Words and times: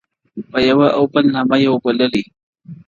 په 0.51 0.57
یوه 0.69 0.87
او 0.97 1.03
بل 1.13 1.25
نامه 1.35 1.57
یې 1.61 1.69
وو 1.71 1.83
بللی؛ 1.83 2.23